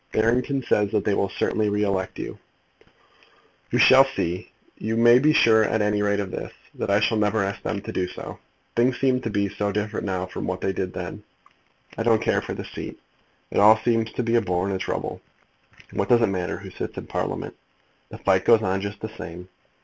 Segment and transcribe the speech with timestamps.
[0.11, 2.39] "Barrington says that they will certainly re elect you."
[3.71, 4.51] "We shall see.
[4.79, 7.81] You may be sure at any rate of this, that I shall never ask them
[7.81, 8.39] to do so.
[8.75, 10.97] Things seem to be so different now from what they did.
[10.97, 11.21] I
[12.01, 12.97] don't care for the seat.
[13.51, 15.21] It all seems to be a bore and a trouble.
[15.93, 17.55] What does it matter who sits in Parliament?
[18.09, 19.49] The fight goes on just the same.